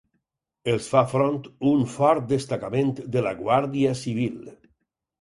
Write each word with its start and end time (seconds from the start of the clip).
Els 0.71 0.87
fa 0.93 1.03
front 1.11 1.37
un 1.73 1.85
fort 1.97 2.27
destacament 2.33 2.93
de 3.19 3.27
la 3.29 3.37
Guàrdia 3.45 3.97
Civil. 4.05 4.45